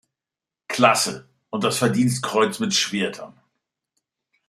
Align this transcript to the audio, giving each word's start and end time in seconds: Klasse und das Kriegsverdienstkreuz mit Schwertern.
Klasse 0.67 1.29
und 1.51 1.63
das 1.63 1.75
Kriegsverdienstkreuz 1.77 2.57
mit 2.59 2.73
Schwertern. 2.73 3.39